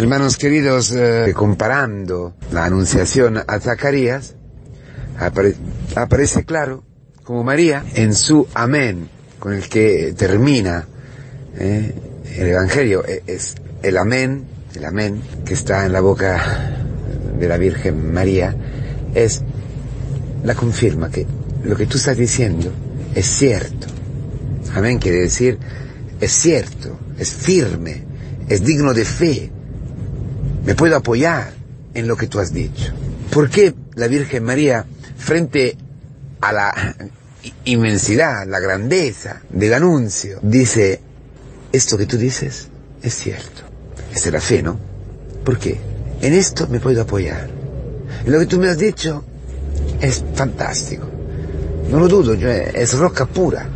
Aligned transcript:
Hermanos 0.00 0.38
queridos, 0.38 0.92
eh, 0.92 1.34
comparando 1.36 2.32
la 2.52 2.64
anunciación 2.64 3.36
a 3.36 3.60
Zacarías, 3.60 4.34
apare- 5.18 5.56
aparece 5.94 6.44
claro 6.46 6.82
como 7.22 7.44
María 7.44 7.84
en 7.92 8.14
su 8.14 8.48
amén, 8.54 9.10
con 9.38 9.52
el 9.52 9.68
que 9.68 10.14
termina 10.16 10.88
eh, 11.58 11.94
el 12.34 12.46
Evangelio, 12.46 13.04
eh, 13.06 13.22
es 13.26 13.56
el 13.82 13.98
amén, 13.98 14.46
el 14.74 14.86
amén 14.86 15.20
que 15.44 15.52
está 15.52 15.84
en 15.84 15.92
la 15.92 16.00
boca 16.00 16.78
de 17.38 17.46
la 17.46 17.58
Virgen 17.58 18.10
María, 18.10 18.56
es 19.14 19.42
la 20.44 20.54
confirma 20.54 21.10
que 21.10 21.26
lo 21.62 21.76
que 21.76 21.84
tú 21.84 21.98
estás 21.98 22.16
diciendo 22.16 22.72
es 23.14 23.26
cierto. 23.26 23.86
Amén 24.74 24.98
quiere 24.98 25.18
decir 25.18 25.58
es 26.22 26.32
cierto, 26.32 26.98
es 27.18 27.34
firme, 27.34 28.02
es 28.48 28.64
digno 28.64 28.94
de 28.94 29.04
fe. 29.04 29.52
Me 30.70 30.76
puedo 30.76 30.94
apoyar 30.94 31.52
en 31.94 32.06
lo 32.06 32.16
que 32.16 32.28
tú 32.28 32.38
has 32.38 32.52
dicho. 32.52 32.92
¿Por 33.32 33.50
qué 33.50 33.74
la 33.96 34.06
Virgen 34.06 34.44
María, 34.44 34.86
frente 35.16 35.76
a 36.40 36.52
la 36.52 36.94
inmensidad, 37.64 38.46
la 38.46 38.60
grandeza 38.60 39.40
del 39.50 39.74
anuncio, 39.74 40.38
dice, 40.42 41.00
esto 41.72 41.98
que 41.98 42.06
tú 42.06 42.16
dices 42.16 42.68
es 43.02 43.14
cierto? 43.14 43.62
Esa 44.14 44.28
es 44.28 44.32
la 44.32 44.40
fe, 44.40 44.62
¿no? 44.62 44.78
¿Por 45.44 45.58
qué? 45.58 45.76
En 46.20 46.34
esto 46.34 46.68
me 46.68 46.78
puedo 46.78 47.02
apoyar. 47.02 47.50
En 48.24 48.30
lo 48.30 48.38
que 48.38 48.46
tú 48.46 48.60
me 48.60 48.68
has 48.68 48.78
dicho 48.78 49.24
es 50.00 50.22
fantástico. 50.36 51.08
No 51.90 51.98
lo 51.98 52.06
dudo, 52.06 52.34
es 52.34 52.94
roca 52.96 53.26
pura, 53.26 53.66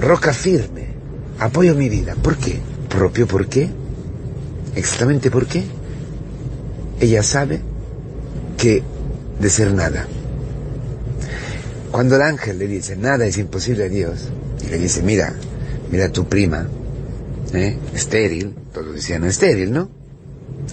roca 0.00 0.32
firme. 0.32 0.86
Apoyo 1.40 1.74
mi 1.74 1.88
vida. 1.88 2.14
¿Por 2.14 2.36
qué? 2.36 2.60
¿Propio 2.88 3.26
por 3.26 3.48
qué? 3.48 3.68
Exactamente 4.76 5.32
por 5.32 5.46
qué. 5.46 5.79
Ella 7.00 7.22
sabe 7.22 7.60
que 8.58 8.82
de 9.40 9.50
ser 9.50 9.72
nada. 9.72 10.06
Cuando 11.90 12.16
el 12.16 12.22
ángel 12.22 12.58
le 12.58 12.66
dice, 12.66 12.96
nada 12.96 13.26
es 13.26 13.38
imposible 13.38 13.84
a 13.84 13.88
Dios, 13.88 14.28
y 14.64 14.68
le 14.68 14.78
dice, 14.78 15.02
mira, 15.02 15.34
mira 15.90 16.10
tu 16.10 16.28
prima, 16.28 16.68
¿eh? 17.52 17.76
estéril, 17.94 18.54
todos 18.72 18.94
decían 18.94 19.24
estéril, 19.24 19.72
¿no? 19.72 19.90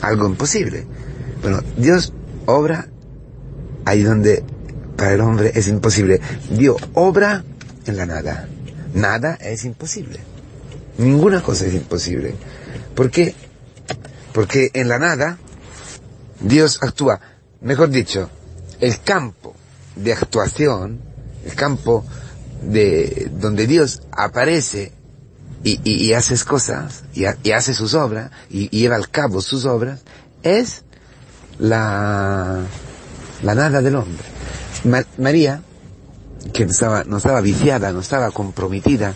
Algo 0.01 0.27
imposible. 0.27 0.85
Bueno, 1.41 1.61
Dios 1.77 2.13
obra 2.45 2.87
ahí 3.85 4.03
donde 4.03 4.43
para 4.95 5.13
el 5.13 5.21
hombre 5.21 5.51
es 5.55 5.67
imposible. 5.67 6.19
Dios 6.51 6.77
obra 6.93 7.43
en 7.85 7.97
la 7.97 8.05
nada. 8.05 8.47
Nada 8.93 9.35
es 9.35 9.63
imposible. 9.65 10.19
Ninguna 10.97 11.41
cosa 11.41 11.65
es 11.65 11.73
imposible. 11.73 12.33
¿Por 12.95 13.11
qué? 13.11 13.33
Porque 14.33 14.71
en 14.73 14.89
la 14.89 14.99
nada 14.99 15.37
Dios 16.39 16.79
actúa. 16.81 17.19
Mejor 17.61 17.89
dicho, 17.89 18.29
el 18.79 19.01
campo 19.01 19.55
de 19.95 20.13
actuación, 20.13 20.99
el 21.45 21.55
campo 21.55 22.05
de 22.61 23.31
donde 23.33 23.67
Dios 23.67 24.01
aparece 24.11 24.91
y, 25.63 25.79
y, 25.83 26.13
hace 26.13 26.37
cosas, 26.45 27.03
y, 27.13 27.25
hace 27.51 27.73
sus 27.73 27.93
obras, 27.93 28.31
y, 28.49 28.69
lleva 28.69 28.95
al 28.95 29.09
cabo 29.09 29.41
sus 29.41 29.65
obras, 29.65 30.01
es 30.43 30.83
la, 31.59 32.61
la 33.41 33.55
nada 33.55 33.81
del 33.81 33.95
hombre. 33.95 34.23
Ma 34.85 35.03
María, 35.17 35.61
que 36.53 36.65
no 36.65 36.71
estaba, 36.71 37.03
no 37.03 37.17
estaba 37.17 37.41
viciada, 37.41 37.91
no 37.91 37.99
estaba 37.99 38.31
comprometida, 38.31 39.15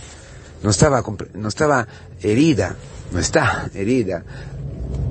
no 0.64 0.72
estaba, 0.72 1.04
no 1.36 1.48
estaba 1.48 1.88
herida, 2.22 2.76
no 3.12 3.20
está 3.20 3.70
herida 3.74 4.24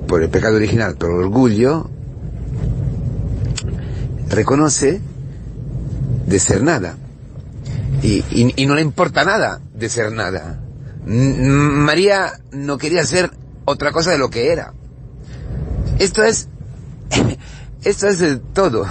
por 0.07 0.21
el 0.21 0.29
pecado 0.29 0.57
original, 0.57 0.95
por 0.97 1.11
el 1.11 1.17
orgullo, 1.17 1.89
reconoce 4.31 5.01
de 6.25 6.39
ser 6.39 6.63
nada. 6.63 6.97
Y, 8.01 8.23
y, 8.31 8.65
no 8.65 8.73
le 8.73 8.81
importa 8.81 9.23
nada 9.23 9.61
de 9.73 9.89
ser 9.89 10.11
nada. 10.11 10.59
María 11.05 12.33
no 12.51 12.77
quería 12.77 13.05
ser 13.05 13.31
otra 13.65 13.91
cosa 13.91 14.11
de 14.11 14.17
lo 14.17 14.29
que 14.29 14.51
era. 14.51 14.73
Esto 15.99 16.23
es, 16.23 16.47
esto 17.83 18.07
es 18.07 18.21
el 18.21 18.39
todo. 18.39 18.85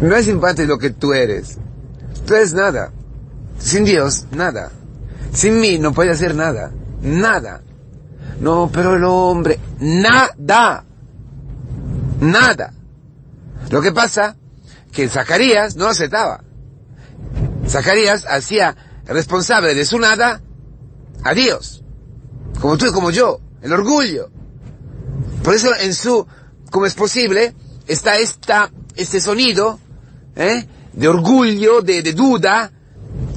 No 0.00 0.14
es 0.14 0.28
importante 0.28 0.66
lo 0.66 0.78
que 0.78 0.90
tú 0.90 1.12
eres. 1.14 1.58
Tú 2.26 2.34
eres 2.34 2.54
nada. 2.54 2.92
Sin 3.58 3.84
Dios, 3.84 4.26
nada. 4.30 4.70
Sin 5.32 5.58
mí 5.58 5.78
no 5.78 5.92
puede 5.92 6.12
hacer 6.12 6.34
nada. 6.36 6.70
Nada. 7.02 7.62
No, 8.40 8.70
pero 8.72 8.94
el 8.94 9.04
hombre, 9.04 9.58
nada. 9.80 10.84
Nada. 12.20 12.72
Lo 13.70 13.82
que 13.82 13.92
pasa 13.92 14.36
que 14.92 15.08
Zacarías 15.08 15.76
no 15.76 15.86
aceptaba. 15.86 16.42
Zacarías 17.66 18.24
hacía 18.28 18.76
responsable 19.06 19.74
de 19.74 19.84
su 19.84 19.98
nada 19.98 20.40
a 21.24 21.34
Dios. 21.34 21.82
Como 22.60 22.78
tú 22.78 22.86
y 22.86 22.92
como 22.92 23.10
yo. 23.10 23.40
El 23.62 23.72
orgullo. 23.72 24.30
Por 25.42 25.54
eso 25.54 25.70
en 25.80 25.94
su, 25.94 26.26
como 26.70 26.86
es 26.86 26.94
posible, 26.94 27.54
está 27.86 28.18
esta, 28.18 28.70
este 28.94 29.20
sonido, 29.20 29.78
¿eh? 30.36 30.66
de 30.92 31.08
orgullo, 31.08 31.80
de, 31.80 32.02
de 32.02 32.12
duda, 32.12 32.70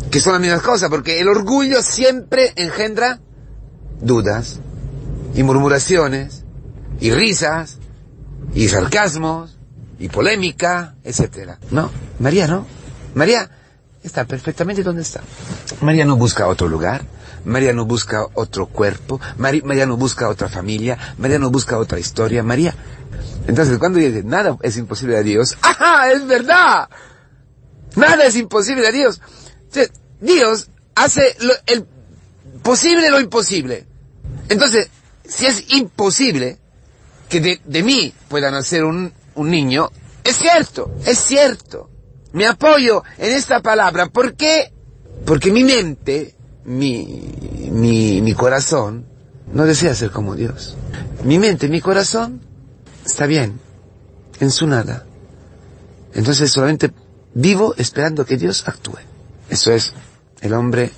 que 0.09 0.19
son 0.19 0.34
las 0.34 0.42
mismas 0.42 0.62
cosas, 0.62 0.90
porque 0.90 1.19
el 1.19 1.28
orgullo 1.28 1.81
siempre 1.81 2.53
engendra 2.56 3.19
dudas, 4.02 4.59
y 5.36 5.44
murmuraciones, 5.44 6.44
y 7.00 7.12
risas, 7.12 7.78
y 8.53 8.68
sarcasmos, 8.68 9.58
y 10.01 10.09
polémica, 10.09 10.95
etc. 11.03 11.57
No, 11.69 11.91
María 12.19 12.47
no. 12.47 12.66
María 13.13 13.50
está 14.03 14.25
perfectamente 14.25 14.81
donde 14.81 15.03
está. 15.03 15.22
María 15.81 16.06
no 16.06 16.16
busca 16.16 16.47
otro 16.47 16.67
lugar, 16.67 17.06
María 17.45 17.72
no 17.72 17.85
busca 17.85 18.25
otro 18.34 18.66
cuerpo, 18.66 19.22
María, 19.38 19.85
no 19.85 19.97
busca 19.97 20.28
otra 20.28 20.50
familia, 20.50 20.97
María 21.19 21.38
no 21.38 21.51
busca 21.51 21.78
otra 21.78 22.00
historia, 22.00 22.41
María. 22.41 22.73
Entonces 23.47 23.78
cuando 23.78 24.00
dice 24.00 24.23
nada 24.23 24.57
es 24.63 24.75
imposible 24.78 25.17
a 25.17 25.22
Dios, 25.22 25.56
¡ajá! 25.62 26.12
¡Es 26.12 26.25
verdad! 26.25 26.89
Nada 27.95 28.25
es 28.25 28.35
imposible 28.35 28.88
a 28.88 28.91
Dios. 28.91 29.22
Dios 30.19 30.69
hace 30.95 31.35
lo, 31.41 31.53
el 31.68 31.85
posible 32.63 33.12
lo 33.12 33.19
imposible. 33.19 33.85
Entonces, 34.50 34.89
si 35.28 35.45
es 35.45 35.72
imposible 35.73 36.57
que 37.29 37.39
de, 37.39 37.62
de 37.63 37.83
mí 37.83 38.13
pueda 38.29 38.51
nacer 38.51 38.83
un, 38.83 39.13
un 39.36 39.50
niño, 39.50 39.90
es 40.24 40.38
cierto, 40.38 40.92
es 41.06 41.19
cierto. 41.19 41.90
Me 42.34 42.47
apoyo 42.47 43.03
en 43.18 43.31
esta 43.31 43.62
palabra. 43.62 44.08
¿Por 44.08 44.36
qué? 44.36 44.72
Porque 45.25 45.52
mi 45.52 45.64
mente, 45.64 46.36
mi, 46.66 47.69
mi, 47.72 48.22
mi 48.22 48.34
corazón, 48.34 49.06
no 49.53 49.66
desea 49.66 49.94
ser 49.96 50.12
como 50.12 50.36
Dios. 50.36 50.78
Mi 51.24 51.40
mente, 51.40 51.68
mi 51.68 51.81
corazón, 51.81 52.42
está 53.06 53.25
bien, 53.25 53.59
en 54.40 54.52
su 54.52 54.68
nada. 54.68 55.06
Entonces 56.13 56.52
solamente 56.52 56.92
vivo 57.34 57.74
esperando 57.78 58.25
que 58.25 58.38
Dios 58.38 58.68
actúe. 58.68 58.98
Eso 59.50 59.72
es 59.72 59.94
el 60.42 60.53
hombre 60.53 60.92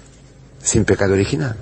sin 0.62 0.86
pecado 0.86 1.14
original. 1.14 1.56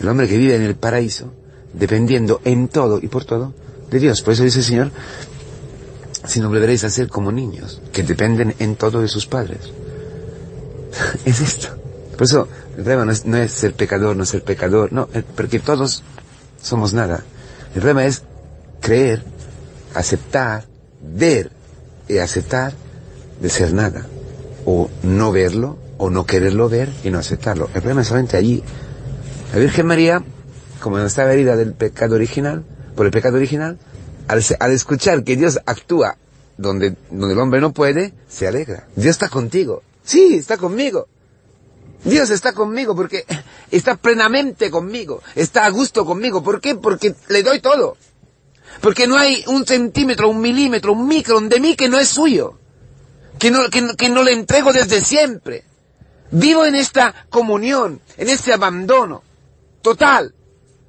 El 0.00 0.08
hombre 0.08 0.28
que 0.28 0.36
vive 0.36 0.54
en 0.54 0.62
el 0.62 0.76
paraíso, 0.76 1.32
dependiendo 1.72 2.40
en 2.44 2.68
todo 2.68 2.98
y 3.00 3.08
por 3.08 3.24
todo 3.24 3.54
de 3.90 3.98
Dios. 3.98 4.22
Por 4.22 4.34
eso 4.34 4.44
dice 4.44 4.58
el 4.58 4.64
Señor, 4.64 4.90
si 6.26 6.40
no 6.40 6.48
volveréis 6.48 6.84
a 6.84 6.90
ser 6.90 7.08
como 7.08 7.32
niños, 7.32 7.80
que 7.92 8.02
dependen 8.02 8.54
en 8.58 8.76
todo 8.76 9.00
de 9.00 9.08
sus 9.08 9.26
padres. 9.26 9.72
es 11.24 11.40
esto. 11.40 11.68
Por 12.12 12.22
eso 12.22 12.48
el 12.76 12.84
problema 12.84 13.04
no 13.04 13.12
es, 13.12 13.26
no 13.26 13.36
es, 13.36 13.52
ser 13.52 13.74
pecador, 13.74 14.16
no 14.16 14.24
ser 14.24 14.42
pecador, 14.42 14.92
no, 14.92 15.08
porque 15.36 15.58
todos 15.58 16.02
somos 16.60 16.94
nada. 16.94 17.22
El 17.74 17.80
problema 17.80 18.04
es 18.04 18.22
creer, 18.80 19.22
aceptar, 19.94 20.64
ver 21.00 21.50
y 22.08 22.18
aceptar 22.18 22.72
de 23.40 23.48
ser 23.48 23.72
nada. 23.72 24.06
O 24.64 24.88
no 25.02 25.32
verlo, 25.32 25.78
o 25.98 26.10
no 26.10 26.26
quererlo 26.26 26.68
ver 26.68 26.90
y 27.02 27.10
no 27.10 27.18
aceptarlo. 27.18 27.66
El 27.74 27.80
problema 27.80 28.02
es 28.02 28.08
solamente 28.08 28.36
allí. 28.36 28.62
La 29.52 29.58
Virgen 29.58 29.86
María, 29.86 30.22
como 30.80 30.98
estaba 30.98 31.32
herida 31.32 31.56
del 31.56 31.74
pecado 31.74 32.14
original, 32.14 32.64
por 32.94 33.06
el 33.06 33.12
pecado 33.12 33.36
original, 33.36 33.78
al, 34.28 34.72
escuchar 34.72 35.24
que 35.24 35.36
Dios 35.36 35.58
actúa 35.66 36.16
donde, 36.56 36.96
donde 37.10 37.34
el 37.34 37.40
hombre 37.40 37.60
no 37.60 37.72
puede, 37.72 38.12
se 38.28 38.46
alegra. 38.46 38.86
Dios 38.96 39.10
está 39.10 39.28
contigo. 39.28 39.82
Sí, 40.04 40.36
está 40.36 40.56
conmigo. 40.56 41.08
Dios 42.04 42.30
está 42.30 42.52
conmigo 42.52 42.96
porque 42.96 43.24
está 43.70 43.96
plenamente 43.96 44.70
conmigo. 44.70 45.22
Está 45.34 45.66
a 45.66 45.70
gusto 45.70 46.04
conmigo. 46.04 46.42
¿Por 46.42 46.60
qué? 46.60 46.74
Porque 46.74 47.14
le 47.28 47.42
doy 47.42 47.60
todo. 47.60 47.96
Porque 48.80 49.06
no 49.06 49.16
hay 49.16 49.44
un 49.46 49.66
centímetro, 49.66 50.28
un 50.28 50.40
milímetro, 50.40 50.92
un 50.92 51.06
micron 51.06 51.48
de 51.48 51.60
mí 51.60 51.76
que 51.76 51.88
no 51.88 51.98
es 51.98 52.08
suyo. 52.08 52.58
Que 53.38 53.50
no, 53.50 53.68
que, 53.70 53.96
que 53.96 54.08
no 54.08 54.22
le 54.22 54.32
entrego 54.32 54.72
desde 54.72 55.04
siempre. 55.04 55.64
Vivo 56.30 56.64
en 56.64 56.74
esta 56.74 57.26
comunión, 57.28 58.00
en 58.16 58.28
este 58.28 58.52
abandono 58.52 59.22
total. 59.82 60.34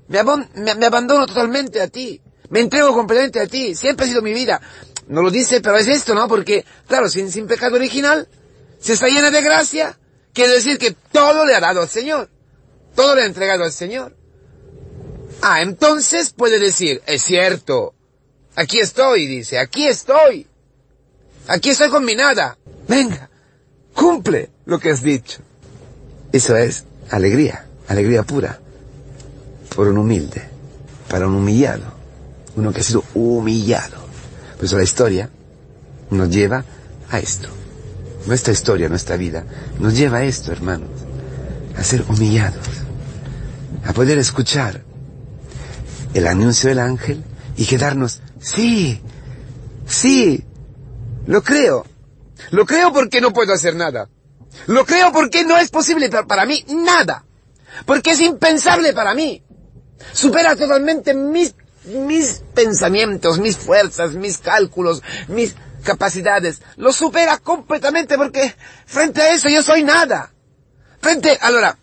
Me, 0.07 0.19
abandono 0.19 1.25
totalmente 1.25 1.81
a 1.81 1.87
ti. 1.87 2.21
Me 2.49 2.59
entrego 2.59 2.93
completamente 2.93 3.39
a 3.39 3.47
ti. 3.47 3.75
Siempre 3.75 4.05
ha 4.05 4.09
sido 4.09 4.21
mi 4.21 4.33
vida. 4.33 4.61
No 5.07 5.21
lo 5.21 5.31
dice, 5.31 5.61
pero 5.61 5.77
es 5.77 5.87
esto, 5.87 6.13
¿no? 6.13 6.27
Porque, 6.27 6.65
claro, 6.87 7.09
sin, 7.09 7.31
sin 7.31 7.47
pecado 7.47 7.75
original, 7.75 8.27
se 8.79 8.93
está 8.93 9.07
llena 9.07 9.31
de 9.31 9.41
gracia. 9.41 9.97
Quiere 10.33 10.53
decir 10.53 10.77
que 10.77 10.95
todo 11.11 11.45
le 11.45 11.55
ha 11.55 11.59
dado 11.59 11.81
al 11.81 11.89
Señor. 11.89 12.29
Todo 12.95 13.15
le 13.15 13.23
ha 13.23 13.25
entregado 13.25 13.63
al 13.63 13.71
Señor. 13.71 14.15
Ah, 15.41 15.61
entonces 15.61 16.31
puede 16.31 16.59
decir, 16.59 17.01
es 17.05 17.23
cierto. 17.23 17.93
Aquí 18.55 18.79
estoy, 18.79 19.27
dice, 19.27 19.59
aquí 19.59 19.87
estoy. 19.87 20.47
Aquí 21.47 21.71
estoy 21.71 21.89
con 21.89 22.05
mi 22.05 22.15
nada. 22.15 22.57
Venga, 22.87 23.29
cumple 23.93 24.49
lo 24.65 24.79
que 24.79 24.91
has 24.91 25.01
dicho. 25.01 25.41
Eso 26.31 26.55
es 26.55 26.85
alegría, 27.09 27.65
alegría 27.87 28.23
pura. 28.23 28.59
Por 29.75 29.87
un 29.87 29.97
humilde, 29.97 30.43
para 31.09 31.27
un 31.27 31.35
humillado. 31.35 31.93
Uno 32.55 32.71
que 32.71 32.81
ha 32.81 32.83
sido 32.83 33.03
humillado. 33.13 33.97
Por 34.55 34.65
eso 34.65 34.77
la 34.77 34.83
historia 34.83 35.29
nos 36.09 36.29
lleva 36.29 36.63
a 37.09 37.19
esto. 37.19 37.49
Nuestra 38.25 38.53
historia, 38.53 38.89
nuestra 38.89 39.17
vida, 39.17 39.45
nos 39.79 39.97
lleva 39.97 40.19
a 40.19 40.23
esto, 40.23 40.51
hermanos. 40.51 40.89
A 41.77 41.83
ser 41.83 42.05
humillados. 42.07 42.67
A 43.85 43.93
poder 43.93 44.17
escuchar 44.17 44.81
el 46.13 46.27
anuncio 46.27 46.69
del 46.69 46.79
ángel 46.79 47.23
y 47.57 47.65
quedarnos, 47.65 48.21
sí, 48.39 49.01
sí, 49.85 50.43
lo 51.25 51.43
creo. 51.43 51.85
Lo 52.51 52.65
creo 52.65 52.93
porque 52.93 53.21
no 53.21 53.33
puedo 53.33 53.53
hacer 53.53 53.75
nada. 53.75 54.09
Lo 54.67 54.85
creo 54.85 55.11
porque 55.11 55.43
no 55.43 55.57
es 55.57 55.69
posible 55.69 56.09
para 56.09 56.45
mí 56.45 56.63
nada. 56.69 57.25
Porque 57.85 58.11
es 58.11 58.21
impensable 58.21 58.93
para 58.93 59.13
mí. 59.13 59.43
Supera 60.11 60.55
totalmente 60.55 61.13
mis, 61.13 61.55
mis 61.85 62.43
pensamientos, 62.53 63.39
mis 63.39 63.57
fuerzas, 63.57 64.13
mis 64.13 64.37
cálculos, 64.37 65.01
mis 65.27 65.55
capacidades. 65.83 66.61
Lo 66.77 66.91
supera 66.93 67.37
completamente 67.37 68.17
porque 68.17 68.55
frente 68.85 69.21
a 69.21 69.33
eso 69.33 69.49
yo 69.49 69.61
soy 69.61 69.83
nada. 69.83 70.31
Frente, 71.01 71.37
ahora, 71.41 71.77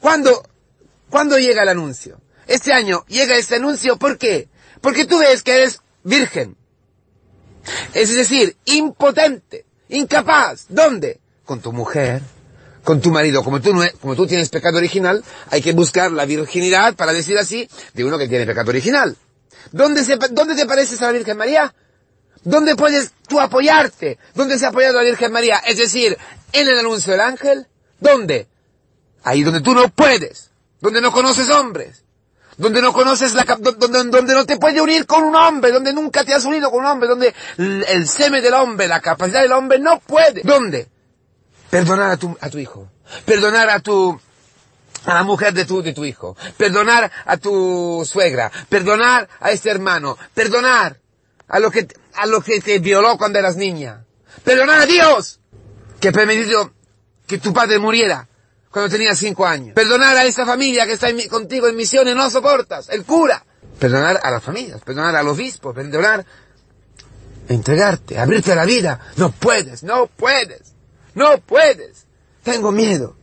cuando, 0.00 0.46
cuando 1.08 1.38
llega 1.38 1.62
el 1.62 1.70
anuncio? 1.70 2.20
Este 2.46 2.72
año 2.72 3.04
llega 3.08 3.36
este 3.36 3.56
anuncio, 3.56 3.96
¿por 3.96 4.18
qué? 4.18 4.48
Porque 4.80 5.04
tú 5.04 5.18
ves 5.18 5.42
que 5.42 5.56
eres 5.56 5.80
virgen. 6.04 6.56
Es 7.94 8.14
decir, 8.14 8.56
impotente, 8.66 9.64
incapaz. 9.88 10.66
¿Dónde? 10.68 11.18
Con 11.44 11.60
tu 11.60 11.72
mujer, 11.72 12.22
con 12.84 13.00
tu 13.00 13.10
marido. 13.10 13.42
Como 13.42 13.60
tú, 13.60 13.74
no, 13.74 13.82
como 14.00 14.14
tú 14.14 14.26
tienes 14.26 14.48
pecado 14.48 14.78
original, 14.78 15.24
hay 15.50 15.62
que 15.62 15.72
buscar 15.72 16.12
la 16.12 16.24
virginidad, 16.24 16.94
para 16.94 17.12
decir 17.12 17.38
así, 17.38 17.68
de 17.94 18.04
uno 18.04 18.18
que 18.18 18.28
tiene 18.28 18.46
pecado 18.46 18.70
original. 18.70 19.16
¿Dónde, 19.72 20.04
se, 20.04 20.16
¿Dónde 20.16 20.54
te 20.54 20.66
pareces 20.66 21.00
a 21.02 21.06
la 21.06 21.12
Virgen 21.12 21.36
María? 21.36 21.74
¿Dónde 22.42 22.76
puedes 22.76 23.12
tú 23.28 23.40
apoyarte? 23.40 24.18
¿Dónde 24.34 24.58
se 24.58 24.66
ha 24.66 24.68
apoyado 24.68 24.94
la 24.98 25.02
Virgen 25.02 25.32
María? 25.32 25.58
Es 25.58 25.78
decir, 25.78 26.16
en 26.52 26.68
el 26.68 26.78
anuncio 26.78 27.12
del 27.12 27.20
ángel. 27.20 27.66
¿Dónde? 27.98 28.46
Ahí 29.24 29.42
donde 29.42 29.60
tú 29.60 29.74
no 29.74 29.88
puedes. 29.88 30.50
Donde 30.80 31.00
no 31.00 31.10
conoces 31.10 31.48
hombres 31.50 32.04
donde 32.56 32.80
no 32.80 32.92
conoces 32.92 33.34
la, 33.34 33.44
donde, 33.58 34.04
donde 34.04 34.34
no 34.34 34.46
te 34.46 34.56
puedes 34.56 34.80
unir 34.80 35.06
con 35.06 35.22
un 35.22 35.36
hombre, 35.36 35.72
donde 35.72 35.92
nunca 35.92 36.24
te 36.24 36.34
has 36.34 36.44
unido 36.44 36.70
con 36.70 36.80
un 36.80 36.86
hombre, 36.86 37.08
donde 37.08 37.34
el 37.58 38.08
seme 38.08 38.40
del 38.40 38.54
hombre, 38.54 38.88
la 38.88 39.00
capacidad 39.00 39.42
del 39.42 39.52
hombre 39.52 39.78
no 39.78 40.00
puede. 40.00 40.42
¿Dónde? 40.42 40.88
Perdonar 41.70 42.10
a 42.10 42.16
tu, 42.16 42.36
a 42.40 42.48
tu 42.48 42.58
hijo. 42.58 42.88
Perdonar 43.24 43.68
a 43.70 43.80
tu, 43.80 44.18
a 45.06 45.14
la 45.14 45.22
mujer 45.22 45.54
de 45.54 45.64
tu, 45.64 45.82
tu 45.94 46.04
hijo. 46.04 46.36
Perdonar 46.56 47.10
a 47.24 47.36
tu 47.36 48.02
suegra. 48.04 48.50
Perdonar 48.68 49.28
a 49.40 49.50
este 49.52 49.70
hermano. 49.70 50.18
Perdonar 50.34 50.98
a 51.48 51.58
lo 51.58 51.70
que, 51.70 51.86
a 52.14 52.26
lo 52.26 52.42
que 52.42 52.60
te 52.60 52.78
violó 52.80 53.16
cuando 53.16 53.38
eras 53.38 53.56
niña. 53.56 54.04
Perdonar 54.44 54.80
a 54.80 54.86
Dios 54.86 55.40
que 56.00 56.12
permitió 56.12 56.72
que 57.26 57.38
tu 57.38 57.52
padre 57.52 57.78
muriera 57.78 58.28
cuando 58.70 58.90
tenía 58.90 59.14
cinco 59.14 59.46
años. 59.46 59.74
Perdonar 59.74 60.16
a 60.16 60.24
esta 60.24 60.44
familia 60.44 60.86
que 60.86 60.92
está 60.92 61.08
contigo 61.30 61.66
en 61.66 61.76
misiones, 61.76 62.14
no 62.14 62.28
soportas. 62.30 62.88
El 62.90 63.04
cura. 63.04 63.44
Perdonar 63.78 64.20
a 64.22 64.30
las 64.30 64.42
familias, 64.42 64.80
perdonar 64.82 65.14
al 65.16 65.28
obispo, 65.28 65.74
perdonar, 65.74 66.24
entregarte, 67.48 68.18
abrirte 68.18 68.52
a 68.52 68.56
la 68.56 68.64
vida. 68.64 69.00
No 69.16 69.30
puedes, 69.30 69.82
no 69.82 70.06
puedes, 70.06 70.72
no 71.14 71.38
puedes. 71.38 72.06
Tengo 72.42 72.72
miedo 72.72 73.16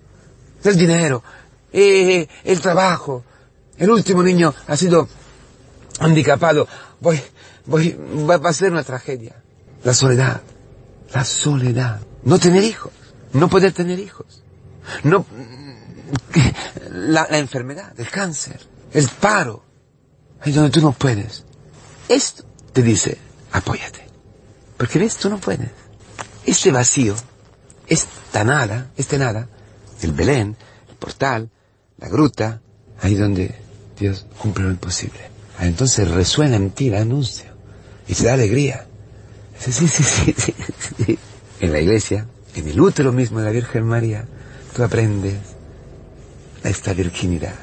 del 0.64 0.78
dinero, 0.78 1.24
eh, 1.74 2.28
el 2.44 2.62
trabajo. 2.62 3.24
El 3.78 3.90
último 3.90 4.24
niño 4.24 4.54
ha 4.68 4.78
sido 4.78 5.10
handicapado. 6.00 6.68
Voy, 7.00 7.20
voy, 7.66 7.98
va 8.30 8.36
a 8.36 8.54
ser 8.54 8.72
una 8.72 8.84
tragedia. 8.84 9.36
La 9.84 9.94
soledad, 9.94 10.42
la 11.14 11.26
soledad. 11.26 12.00
No 12.24 12.40
tener 12.40 12.64
hijos, 12.64 12.94
no 13.34 13.50
poder 13.50 13.74
tener 13.74 14.00
hijos. 14.00 14.44
No, 15.04 15.26
la, 16.92 17.26
enfermedad, 17.32 17.94
el 18.00 18.10
cáncer, 18.10 18.60
el 18.92 19.08
paro, 19.08 19.64
ahí 20.42 20.52
donde 20.52 20.72
tú 20.72 20.82
no 20.82 20.92
puedes. 20.94 21.44
Esto 22.08 22.44
te 22.72 22.82
dice, 22.82 23.18
apóyate. 23.52 24.08
Porque 24.78 25.00
ves, 25.00 25.18
tú 25.18 25.30
no 25.30 25.40
puedes. 25.40 25.70
Este 26.46 26.72
vacío, 26.72 27.16
esta 27.88 28.44
nada, 28.44 28.92
este 28.98 29.18
nada, 29.18 29.48
el 30.02 30.12
Belén, 30.12 30.58
el 30.90 30.96
portal, 30.96 31.50
la 32.04 32.10
gruta, 32.10 32.62
ahí 33.00 33.16
donde 33.16 33.56
Dios 33.98 34.26
cumple 34.38 34.66
lo 34.66 34.72
imposible. 34.72 35.20
entonces 35.62 36.12
resuena 36.12 36.58
en 36.58 36.72
ti 36.72 36.90
el 36.90 36.96
anuncio 36.96 37.46
y 38.08 38.14
te 38.14 38.26
da 38.26 38.34
alegría. 38.34 38.86
Sí, 39.58 39.72
sí, 39.72 39.88
sí, 39.88 40.04
sí, 40.04 40.36
sí. 40.36 41.20
En 41.62 41.72
la 41.72 41.80
iglesia, 41.80 42.28
en 42.56 42.68
el 42.68 42.82
útero 42.82 43.14
mismo 43.14 43.40
de 43.40 43.46
la 43.46 43.52
Virgen 43.52 43.86
María, 43.86 44.26
tú 44.76 44.84
aprendes 44.84 45.38
esta 46.66 46.94
virginidad. 46.94 47.56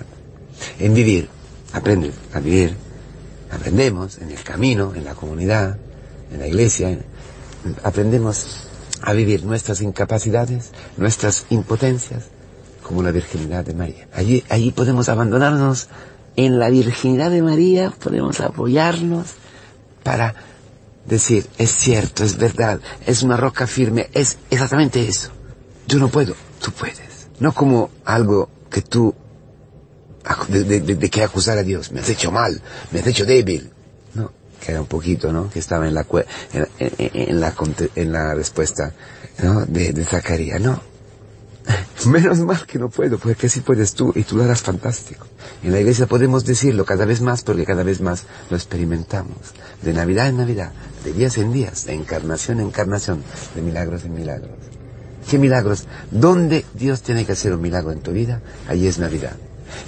En 0.79 0.95
vivir, 0.95 1.29
aprendes 1.75 2.15
a 2.33 2.41
vivir, 2.41 2.75
aprendemos 3.51 4.17
en 4.19 4.31
el 4.31 4.43
camino, 4.43 4.95
en 4.95 5.05
la 5.05 5.15
comunidad, 5.15 5.77
en 6.33 6.39
la 6.39 6.47
iglesia, 6.47 6.99
aprendemos 7.83 8.69
a 9.03 9.13
vivir 9.13 9.45
nuestras 9.45 9.83
incapacidades, 9.83 10.71
nuestras 10.97 11.45
impotencias, 11.51 12.31
como 12.91 13.05
la 13.05 13.13
virginidad 13.13 13.65
de 13.65 13.73
María. 13.73 14.09
Allí, 14.13 14.43
allí 14.49 14.73
podemos 14.73 15.09
abandonarnos 15.09 15.87
en 16.35 16.59
la 16.59 16.69
virginidad 16.71 17.31
de 17.31 17.41
María, 17.41 17.95
podemos 18.03 18.41
apoyarnos 18.41 19.29
para 20.03 20.35
decir, 21.07 21.47
es 21.57 21.71
cierto, 21.71 22.25
es 22.25 22.37
verdad, 22.37 22.81
es 23.07 23.23
una 23.23 23.37
roca 23.37 23.69
firme, 23.69 24.11
es 24.13 24.39
exactamente 24.51 25.07
eso. 25.07 25.31
Yo 25.87 26.01
no 26.01 26.09
puedo, 26.09 26.35
tú 26.61 26.73
puedes. 26.73 27.29
No 27.39 27.53
como 27.53 27.91
algo 28.05 28.51
que 28.69 28.83
tú, 28.83 29.15
de, 30.49 31.11
que 31.11 31.23
acusar 31.23 31.59
a 31.59 31.63
Dios, 31.63 31.93
me 31.93 32.01
has 32.01 32.09
hecho 32.09 32.33
mal, 32.33 32.61
me 32.91 32.99
has 32.99 33.07
hecho 33.07 33.25
débil. 33.25 33.71
No, 34.15 34.33
que 34.61 34.73
era 34.73 34.81
un 34.81 34.89
poquito, 34.89 35.33
¿no? 35.33 35.49
Que 35.49 35.61
estaba 35.61 35.87
en 35.87 35.95
la, 35.95 36.05
en, 36.53 36.67
en, 36.99 37.41
la, 37.41 37.55
en 37.95 38.13
la 38.13 38.35
respuesta, 38.35 38.93
¿no? 39.45 39.65
De, 39.65 39.93
de 39.93 40.05
Zacarías. 40.05 40.61
No. 40.61 40.90
Menos 42.07 42.39
mal 42.39 42.67
que 42.67 42.79
no 42.79 42.89
puedo, 42.89 43.19
porque 43.19 43.47
así 43.47 43.61
puedes 43.61 43.95
tú, 43.95 44.13
y 44.15 44.25
tú 44.25 44.37
lo 44.37 44.45
harás 44.45 44.63
fantástico. 44.63 45.27
En 45.63 45.73
la 45.73 45.81
iglesia 45.81 46.07
podemos 46.07 46.45
decirlo 46.45 46.85
cada 46.85 47.05
vez 47.05 47.21
más, 47.21 47.43
porque 47.43 47.65
cada 47.65 47.83
vez 47.83 48.01
más 48.01 48.25
lo 48.49 48.57
experimentamos. 48.57 49.37
De 49.83 49.93
Navidad 49.93 50.29
en 50.29 50.39
Navidad, 50.39 50.73
de 51.05 51.13
días 51.13 51.37
en 51.39 51.53
días, 51.53 51.85
de 51.85 51.95
encarnación 51.95 52.61
en 52.61 52.67
encarnación, 52.67 53.23
de 53.55 53.63
milagros 53.63 54.05
en 54.05 54.15
milagros. 54.15 54.57
¿Qué 55.29 55.39
milagros? 55.39 55.87
¿Dónde 56.11 56.65
Dios 56.75 57.03
tiene 57.03 57.27
que 57.27 57.33
hacer 57.33 57.53
un 57.53 57.61
milagro 57.61 57.93
en 57.93 58.01
tu 58.01 58.13
vida? 58.13 58.41
Ahí 58.69 58.87
es 58.87 58.99
Navidad. 58.99 59.37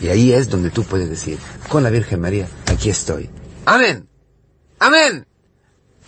Y 0.01 0.09
ahí 0.09 0.33
es 0.33 0.49
donde 0.49 0.71
tú 0.71 0.85
puedes 0.85 1.09
decir, 1.09 1.39
con 1.69 1.83
la 1.83 1.91
Virgen 1.91 2.21
María, 2.21 2.47
aquí 2.67 2.91
estoy. 2.91 3.31
Amén. 3.65 4.09
Amén. 4.79 5.27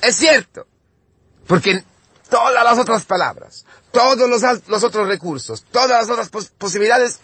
Es 0.03 0.17
cierto. 0.17 0.67
Porque 1.47 1.83
todas 2.29 2.65
las 2.65 2.79
otras 2.79 3.05
palabras, 3.05 3.65
todos 3.95 4.29
los, 4.29 4.83
otros 4.85 5.09
recursos, 5.09 5.65
todas 5.71 6.07
las 6.07 6.11
otras 6.11 6.29
posibilidades 6.59 7.21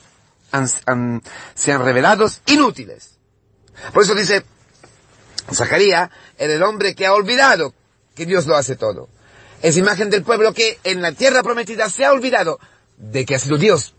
se 1.54 1.72
han 1.72 1.84
revelado 1.84 2.26
inútiles. 2.46 3.18
Por 3.92 4.04
eso 4.04 4.14
dice 4.14 4.44
Zacarías, 5.52 6.10
era 6.38 6.54
el 6.54 6.62
hombre 6.62 6.94
que 6.94 7.06
ha 7.06 7.12
olvidado 7.12 7.74
que 8.14 8.24
Dios 8.24 8.46
lo 8.46 8.56
hace 8.56 8.76
todo. 8.76 9.08
Es 9.62 9.76
imagen 9.76 10.08
del 10.08 10.22
pueblo 10.22 10.54
que 10.54 10.78
en 10.84 11.02
la 11.02 11.12
tierra 11.12 11.42
prometida 11.42 11.90
se 11.90 12.04
ha 12.04 12.12
olvidado 12.12 12.58
de 12.96 13.26
que 13.26 13.34
ha 13.34 13.38
sido 13.38 13.58
Dios 13.58 13.94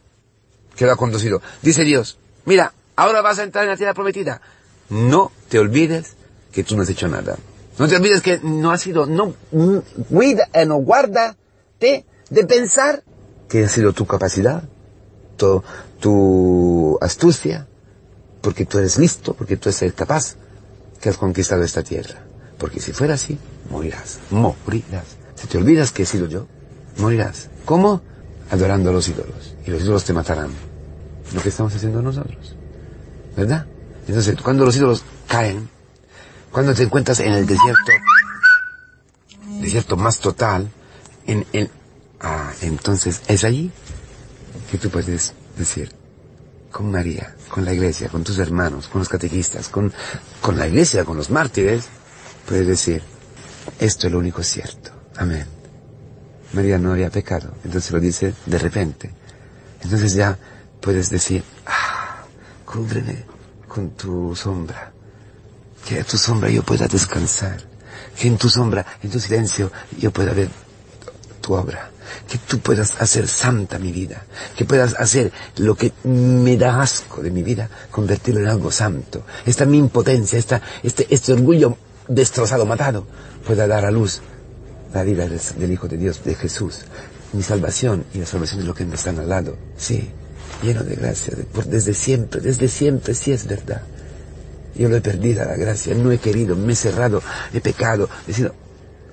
que 0.75 0.85
lo 0.85 0.93
ha 0.93 0.95
conducido. 0.95 1.41
Dice 1.61 1.83
Dios, 1.83 2.17
mira, 2.45 2.73
ahora 2.95 3.21
vas 3.21 3.39
a 3.39 3.43
entrar 3.43 3.65
en 3.65 3.71
la 3.71 3.77
tierra 3.77 3.93
prometida. 3.93 4.41
No 4.89 5.31
te 5.49 5.59
olvides 5.59 6.15
que 6.51 6.63
tú 6.63 6.75
no 6.75 6.83
has 6.83 6.89
hecho 6.89 7.07
nada. 7.07 7.37
No 7.77 7.87
te 7.87 7.97
olvides 7.97 8.21
que 8.21 8.39
no 8.41 8.71
has 8.71 8.81
sido, 8.81 9.05
no, 9.05 9.35
cuida, 10.09 10.49
eh, 10.53 10.65
no 10.65 10.77
guárdate 10.77 12.05
de 12.31 12.45
pensar 12.45 13.03
que 13.47 13.65
ha 13.65 13.69
sido 13.69 13.93
tu 13.93 14.07
capacidad, 14.07 14.63
tu, 15.38 15.61
tu 16.00 16.97
astucia, 17.01 17.67
porque 18.41 18.65
tú 18.65 18.79
eres 18.79 18.97
listo, 18.97 19.35
porque 19.35 19.57
tú 19.57 19.69
eres 19.69 19.93
capaz, 19.93 20.38
que 21.00 21.09
has 21.09 21.17
conquistado 21.17 21.63
esta 21.63 21.83
tierra. 21.83 22.21
Porque 22.57 22.79
si 22.79 22.93
fuera 22.93 23.15
así, 23.15 23.38
morirás, 23.69 24.19
morirás. 24.31 25.17
Si 25.35 25.47
te 25.47 25.57
olvidas 25.57 25.91
que 25.91 26.03
he 26.03 26.05
sido 26.05 26.27
yo, 26.27 26.47
morirás. 26.97 27.50
¿Cómo? 27.65 28.01
Adorando 28.50 28.89
a 28.89 28.93
los 28.93 29.07
ídolos. 29.09 29.55
Y 29.65 29.71
los 29.71 29.81
ídolos 29.81 30.05
te 30.05 30.13
matarán. 30.13 30.51
Lo 31.33 31.41
que 31.41 31.50
estamos 31.50 31.75
haciendo 31.75 32.01
nosotros. 32.01 32.55
¿Verdad? 33.35 33.65
Entonces, 34.07 34.39
cuando 34.41 34.65
los 34.65 34.75
ídolos 34.75 35.03
caen, 35.27 35.69
cuando 36.51 36.73
te 36.73 36.83
encuentras 36.83 37.19
en 37.19 37.33
el 37.33 37.45
desierto, 37.45 37.91
desierto 39.59 39.97
más 39.97 40.19
total, 40.19 40.69
en, 41.25 41.45
ah, 41.53 41.80
entonces 42.62 43.22
es 43.27 43.44
allí 43.44 43.72
que 44.70 44.77
tú 44.77 44.89
puedes 44.89 45.34
decir, 45.58 45.91
con 46.72 46.89
María, 46.89 47.36
con 47.50 47.65
la 47.65 47.74
iglesia, 47.74 48.08
con 48.08 48.24
tus 48.24 48.38
hermanos, 48.39 48.88
con 48.88 49.00
los 49.00 49.10
catequistas, 49.10 49.68
con, 49.68 49.91
con 50.41 50.58
la 50.58 50.68
iglesia, 50.68 51.03
con 51.03 51.18
los 51.18 51.30
mártires, 51.30 51.86
puedes 52.48 52.68
decir, 52.68 53.03
esto 53.80 54.08
es 54.08 54.13
lo 54.13 54.20
único 54.20 54.44
cierto. 54.44 54.91
Amén. 55.18 55.46
María 56.53 56.77
no 56.77 56.94
había 56.94 57.10
pecado, 57.10 57.53
entonces 57.63 57.91
lo 57.91 58.00
dice 58.00 58.34
de 58.46 58.58
repente. 58.58 59.13
Entonces 59.82 60.13
ya 60.13 60.38
puedes 60.80 61.10
decir, 61.10 61.44
ah, 61.65 62.24
cúbreme 62.65 63.25
con 63.68 63.91
tu 63.91 64.36
sombra, 64.36 64.91
que 65.88 66.00
a 66.00 66.03
tu 66.03 66.18
sombra 66.18 66.50
yo 66.50 66.63
pueda 66.63 66.88
descansar, 66.88 67.62
que 68.18 68.27
en 68.27 68.38
tu 68.38 68.50
sombra, 68.50 68.86
en 69.01 69.10
tu 69.10 69.20
silencio, 69.20 69.72
yo 69.98 70.12
pueda 70.12 70.34
ver 70.34 70.50
obra, 71.53 71.91
que 72.27 72.38
tú 72.38 72.60
puedas 72.60 73.00
hacer 73.00 73.27
santa 73.27 73.79
mi 73.79 73.91
vida, 73.91 74.24
que 74.55 74.65
puedas 74.65 74.96
hacer 74.98 75.31
lo 75.58 75.75
que 75.75 75.91
me 76.03 76.58
da 76.58 76.81
asco 76.81 77.22
de 77.22 77.31
mi 77.31 77.43
vida, 77.43 77.70
convertirlo 77.89 78.41
en 78.41 78.48
algo 78.48 78.72
santo. 78.72 79.24
Esta 79.46 79.65
mi 79.65 79.77
impotencia, 79.77 80.38
esta, 80.38 80.62
este, 80.84 81.08
este 81.10 81.34
orgullo 81.34 81.77
destrozado, 82.08 82.65
matado, 82.65 83.05
pueda 83.46 83.67
dar 83.67 83.86
a 83.86 83.91
luz 83.91 84.22
la 84.93 85.03
vida 85.03 85.27
del, 85.27 85.72
Hijo 85.72 85.88
de 85.88 85.98
Dios, 85.98 86.24
de 86.24 86.36
Jesús, 86.36 86.79
mi 87.34 87.43
salvación 87.43 88.05
y 88.13 88.20
la 88.20 88.25
salvación 88.25 88.60
de 88.60 88.65
los 88.65 88.75
que 88.75 88.86
me 88.86 88.96
están 88.96 89.20
al 89.20 89.29
lado. 89.29 89.55
Sí, 89.77 90.10
lleno 90.62 90.84
de 90.84 90.96
gracia, 90.96 91.34
de, 91.36 91.46
desde 91.65 91.93
siempre, 91.93 92.41
desde 92.41 92.67
siempre, 92.67 93.13
sí 93.13 93.31
es 93.31 93.48
verdad. 93.48 93.81
Yo 94.75 94.89
lo 94.89 94.96
he 94.96 95.01
perdido 95.01 95.46
la 95.46 95.55
gracia, 95.55 95.93
no 95.96 96.12
he 96.12 96.17
querido, 96.17 96.55
me 96.55 96.74
he 96.74 96.75
cerrado, 96.75 97.22
he 97.53 97.62
pecado, 97.62 98.10
he 98.27 98.34
sido, 98.34 98.53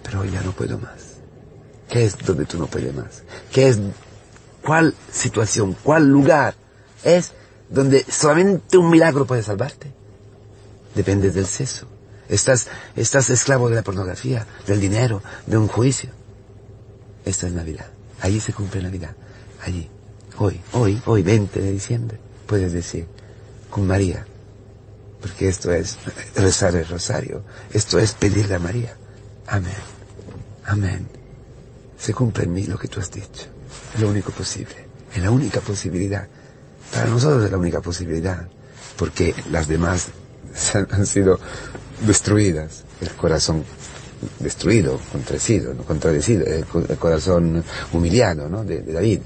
pero 0.02 0.24
ya 0.24 0.40
no 0.42 0.52
puedo 0.52 0.78
más. 0.78 1.07
¿Qué 1.88 2.04
es 2.04 2.18
donde 2.18 2.44
tú 2.44 2.58
no 2.58 2.66
puedes 2.66 2.94
más? 2.94 3.22
¿Qué 3.50 3.68
es, 3.68 3.78
cuál 4.62 4.94
situación, 5.10 5.74
cuál 5.82 6.08
lugar 6.08 6.54
es 7.02 7.32
donde 7.70 8.04
solamente 8.04 8.76
un 8.76 8.90
milagro 8.90 9.26
puede 9.26 9.42
salvarte? 9.42 9.90
Depende 10.94 11.30
del 11.30 11.46
seso. 11.46 11.86
Estás, 12.28 12.66
estás 12.94 13.30
esclavo 13.30 13.70
de 13.70 13.76
la 13.76 13.82
pornografía, 13.82 14.46
del 14.66 14.80
dinero, 14.80 15.22
de 15.46 15.56
un 15.56 15.66
juicio. 15.66 16.10
Esta 17.24 17.46
es 17.46 17.52
Navidad. 17.54 17.86
Allí 18.20 18.40
se 18.40 18.52
cumple 18.52 18.82
Navidad. 18.82 19.14
Allí. 19.64 19.88
Hoy, 20.36 20.60
hoy, 20.72 21.00
hoy, 21.06 21.22
20 21.22 21.60
de 21.60 21.72
diciembre, 21.72 22.18
puedes 22.46 22.72
decir, 22.72 23.06
con 23.70 23.86
María. 23.86 24.26
Porque 25.20 25.48
esto 25.48 25.72
es 25.72 25.96
rezar 26.36 26.76
el 26.76 26.86
rosario. 26.86 27.42
Esto 27.72 27.98
es 27.98 28.12
pedirle 28.12 28.54
a 28.54 28.58
María. 28.58 28.94
Amén. 29.46 29.72
Amén 30.64 31.17
se 31.98 32.14
cumple 32.14 32.44
en 32.44 32.52
mí 32.52 32.64
lo 32.64 32.78
que 32.78 32.88
tú 32.88 33.00
has 33.00 33.10
dicho. 33.10 33.46
Es 33.94 34.00
lo 34.00 34.08
único 34.08 34.30
posible. 34.30 34.76
Es 35.14 35.22
la 35.22 35.30
única 35.30 35.60
posibilidad. 35.60 36.26
Para 36.92 37.06
nosotros 37.06 37.44
es 37.44 37.50
la 37.50 37.58
única 37.58 37.80
posibilidad. 37.80 38.46
Porque 38.96 39.34
las 39.50 39.68
demás 39.68 40.08
han 40.90 41.06
sido 41.06 41.38
destruidas. 42.06 42.84
El 43.00 43.10
corazón 43.10 43.64
destruido, 44.40 44.98
contradecido, 45.12 45.74
¿no? 45.74 45.84
contradecido, 45.84 46.44
el, 46.46 46.64
corazón 46.98 47.62
humillado, 47.92 48.48
¿no? 48.48 48.64
De, 48.64 48.80
de, 48.82 48.92
David. 48.92 49.20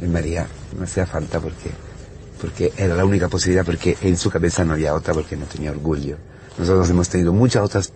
En 0.00 0.12
María 0.12 0.46
no 0.76 0.84
hacía 0.84 1.06
falta 1.06 1.40
porque, 1.40 1.70
porque 2.40 2.72
era 2.76 2.94
la 2.94 3.04
única 3.04 3.28
posibilidad, 3.28 3.64
porque 3.64 3.96
en 4.00 4.16
su 4.16 4.30
cabeza 4.30 4.64
no 4.64 4.74
había 4.74 4.94
otra, 4.94 5.12
porque 5.14 5.36
no 5.36 5.46
tenía 5.46 5.72
orgullo. 5.72 6.16
Nosotros 6.56 6.88
hemos 6.90 7.08
tenido 7.08 7.32
muchas 7.32 7.62
otras 7.62 7.92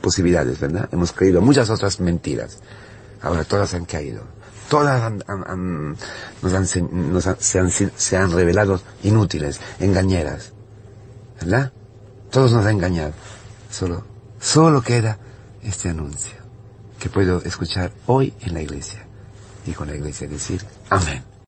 posibilidades, 0.00 0.58
¿verdad? 0.60 0.88
Hemos 0.92 1.12
creído 1.12 1.40
muchas 1.40 1.70
otras 1.70 2.00
mentiras. 2.00 2.58
Ahora 3.22 3.44
todas 3.44 3.74
han 3.74 3.84
caído. 3.84 4.22
Todas 4.68 5.02
han, 5.02 5.24
han, 5.26 5.96
se, 6.66 7.58
han, 7.58 7.70
se 7.70 8.16
han 8.16 8.30
revelado 8.30 8.80
inútiles, 9.02 9.60
engañeras. 9.80 10.52
¿Verdad? 11.40 11.72
Todos 12.30 12.52
nos 12.52 12.64
han 12.64 12.76
engañado. 12.76 13.12
Solo, 13.70 14.04
solo 14.38 14.82
queda 14.82 15.18
este 15.62 15.88
anuncio 15.88 16.38
que 16.98 17.08
puedo 17.08 17.42
escuchar 17.42 17.92
hoy 18.06 18.34
en 18.40 18.54
la 18.54 18.62
iglesia. 18.62 19.06
Y 19.66 19.72
con 19.72 19.88
la 19.88 19.96
iglesia 19.96 20.28
decir, 20.28 20.64
amén. 20.88 21.29